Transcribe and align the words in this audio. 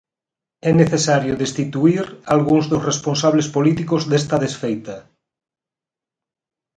É 0.69 0.71
necesario 0.81 1.39
destituír 1.43 2.03
algúns 2.35 2.65
dos 2.71 2.85
responsables 2.89 3.47
políticos 3.55 4.01
desta 4.11 4.35
desfeita. 4.43 4.97